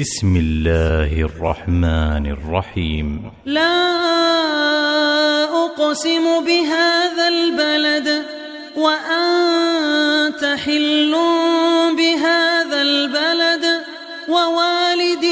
[0.00, 3.84] بسم الله الرحمن الرحيم لا
[5.44, 8.26] أقسم بهذا البلد
[8.76, 11.16] وأنت حل
[11.96, 13.84] بهذا البلد
[14.28, 15.24] ووالد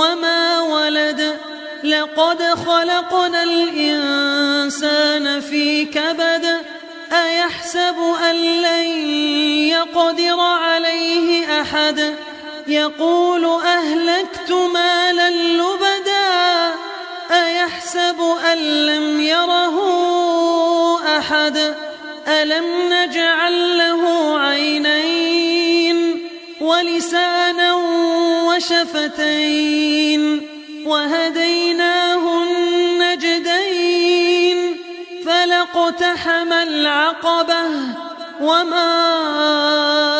[0.00, 1.36] وما ولد.
[1.84, 6.46] لقد خلقنا الإنسان في كبد.
[7.12, 7.96] أيحسب
[8.30, 8.86] أن لن
[9.68, 12.29] يقدر عليه أحد؟
[12.70, 16.74] يقول أهلكت مالا لبدا
[17.30, 18.20] أيحسب
[18.52, 19.76] أن لم يره
[21.18, 21.74] أحد؟
[22.28, 26.28] ألم نجعل له عينين
[26.60, 27.74] ولسانا
[28.48, 30.42] وشفتين
[30.86, 32.42] وهديناه
[33.22, 34.00] النجدين
[35.26, 37.64] فلاقتحم العقبة
[38.40, 40.19] وما